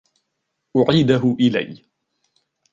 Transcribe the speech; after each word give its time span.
أعيده 0.77 1.35
إلي. 1.39 1.83